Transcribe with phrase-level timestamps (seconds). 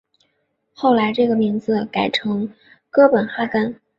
[0.73, 2.51] 后来这个名字改成
[2.89, 3.79] 哥本哈根。